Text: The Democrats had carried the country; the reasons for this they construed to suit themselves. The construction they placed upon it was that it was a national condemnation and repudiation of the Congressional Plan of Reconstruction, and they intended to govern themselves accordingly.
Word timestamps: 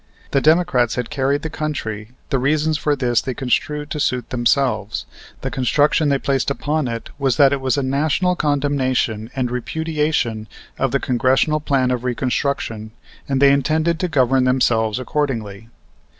The 0.31 0.41
Democrats 0.41 0.95
had 0.95 1.11
carried 1.11 1.43
the 1.43 1.49
country; 1.51 2.09
the 2.31 2.39
reasons 2.39 2.75
for 2.75 2.95
this 2.95 3.21
they 3.21 3.35
construed 3.35 3.91
to 3.91 3.99
suit 3.99 4.31
themselves. 4.31 5.05
The 5.41 5.51
construction 5.51 6.09
they 6.09 6.17
placed 6.17 6.49
upon 6.49 6.87
it 6.87 7.11
was 7.19 7.37
that 7.37 7.53
it 7.53 7.61
was 7.61 7.77
a 7.77 7.83
national 7.83 8.35
condemnation 8.35 9.29
and 9.35 9.51
repudiation 9.51 10.47
of 10.79 10.89
the 10.91 10.99
Congressional 10.99 11.59
Plan 11.59 11.91
of 11.91 12.03
Reconstruction, 12.03 12.89
and 13.29 13.39
they 13.39 13.51
intended 13.51 13.99
to 13.99 14.07
govern 14.07 14.43
themselves 14.43 14.97
accordingly. 14.97 15.69